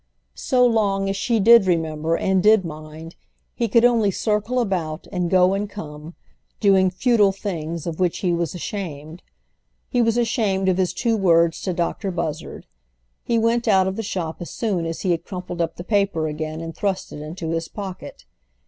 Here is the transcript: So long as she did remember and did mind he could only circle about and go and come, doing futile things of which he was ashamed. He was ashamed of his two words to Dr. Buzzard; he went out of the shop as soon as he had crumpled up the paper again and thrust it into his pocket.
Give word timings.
So 0.33 0.65
long 0.65 1.07
as 1.11 1.15
she 1.15 1.39
did 1.39 1.67
remember 1.67 2.15
and 2.17 2.41
did 2.41 2.65
mind 2.65 3.15
he 3.53 3.67
could 3.67 3.85
only 3.85 4.09
circle 4.09 4.59
about 4.59 5.05
and 5.11 5.29
go 5.29 5.53
and 5.53 5.69
come, 5.69 6.15
doing 6.59 6.89
futile 6.89 7.31
things 7.31 7.85
of 7.85 7.99
which 7.99 8.17
he 8.25 8.33
was 8.33 8.55
ashamed. 8.55 9.21
He 9.89 10.01
was 10.01 10.17
ashamed 10.17 10.69
of 10.69 10.77
his 10.77 10.91
two 10.91 11.15
words 11.15 11.61
to 11.61 11.73
Dr. 11.73 12.09
Buzzard; 12.09 12.65
he 13.23 13.37
went 13.37 13.67
out 13.67 13.85
of 13.87 13.95
the 13.95 14.01
shop 14.01 14.37
as 14.41 14.49
soon 14.49 14.87
as 14.87 15.01
he 15.01 15.11
had 15.11 15.23
crumpled 15.23 15.61
up 15.61 15.75
the 15.75 15.83
paper 15.83 16.27
again 16.27 16.61
and 16.61 16.75
thrust 16.75 17.13
it 17.13 17.21
into 17.21 17.49
his 17.51 17.67
pocket. 17.67 18.25